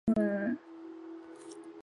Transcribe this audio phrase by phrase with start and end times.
[0.07, 0.57] 江苏武进人。